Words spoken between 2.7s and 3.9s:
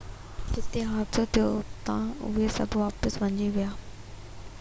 واپس ڀڄي ويا